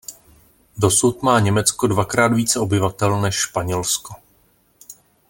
[0.77, 4.13] Dosud má Německo dvakrát více obyvatel než Španělsko.